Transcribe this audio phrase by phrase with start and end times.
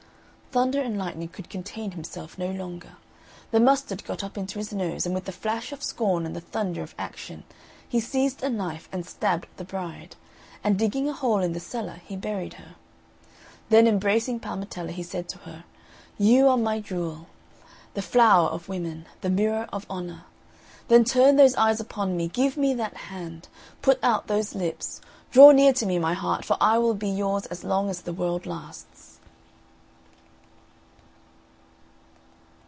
[0.53, 2.97] Thunder and Lightning could contain himself no longer;
[3.51, 6.41] the mustard got up into his nose, and with the flash of scorn and the
[6.41, 7.45] thunder of action,
[7.87, 10.17] he seized a knife and stabbed the bride,
[10.61, 12.75] and digging a hole in the cellar he buried her.
[13.69, 15.63] Then embracing Parmetella he said to her,
[16.17, 17.27] "You are my jewel,
[17.93, 20.23] the flower of women, the mirror of honour!
[20.89, 23.47] Then turn those eyes upon me, give me that hand,
[23.81, 24.99] put out those lips,
[25.31, 26.43] draw near to me, my heart!
[26.43, 28.97] for I will be yours as long as the world lasts."